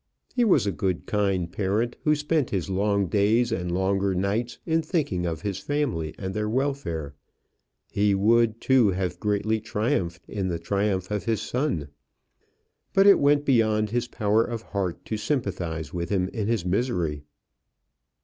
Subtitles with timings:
[0.35, 4.81] He was a good, kind parent, who spent his long days and longer nights in
[4.81, 7.13] thinking of his family and their welfare;
[7.91, 11.89] he would, too, have greatly triumphed in the triumph of his son;
[12.93, 17.21] but it went beyond his power of heart to sympathize with him in his misery.